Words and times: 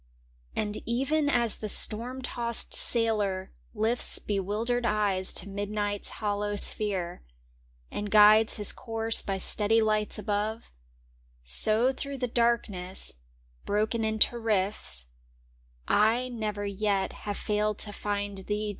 And 0.55 0.77
even 0.87 1.29
as 1.29 1.57
the 1.57 1.69
storm 1.69 2.23
tossed 2.23 2.73
sailor 2.73 3.51
lifts 3.75 4.17
Bewildered 4.17 4.83
eyes 4.83 5.31
to 5.33 5.47
midnight's 5.47 6.09
hollow 6.09 6.55
sphere 6.55 7.21
And 7.91 8.09
guides 8.09 8.55
his 8.55 8.71
course 8.71 9.21
by 9.21 9.37
steady 9.37 9.79
lights 9.79 10.17
above, 10.17 10.63
So 11.43 11.91
through 11.91 12.17
the 12.17 12.27
darkness, 12.27 13.17
broken 13.63 14.03
into 14.03 14.39
rifts, 14.39 15.05
I 15.87 16.29
never 16.29 16.65
yet 16.65 17.13
have 17.27 17.37
failed 17.37 17.77
to 17.85 17.93
find 17.93 18.39
thee. 18.39 18.69